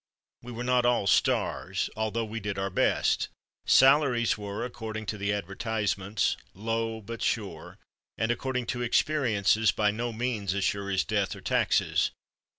[0.41, 3.29] We were not all "stars," although we did our best.
[3.67, 7.77] Salaries were (according to the advertisements) "low but sure";
[8.17, 12.09] and (according to experiences) by no means as sure as death, or taxes.